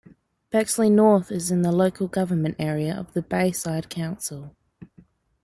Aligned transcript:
Bexley 0.49 0.89
North 0.89 1.31
is 1.31 1.51
in 1.51 1.61
the 1.61 1.71
local 1.71 2.07
government 2.07 2.55
area 2.57 2.91
of 2.91 3.13
the 3.13 3.21
Bayside 3.21 3.87
Council. 3.91 4.55